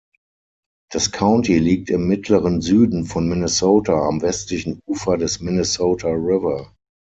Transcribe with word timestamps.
Das 0.91 1.11
County 1.11 1.59
liegt 1.59 1.91
im 1.91 2.07
mittleren 2.07 2.59
Süden 2.61 3.05
von 3.05 3.29
Minnesota 3.29 4.07
am 4.07 4.19
westlichen 4.23 4.79
Ufer 4.87 5.15
des 5.15 5.41
Minnesota 5.41 6.07
River. 6.07 6.73